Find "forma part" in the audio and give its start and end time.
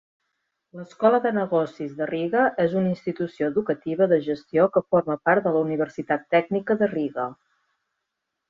4.95-5.49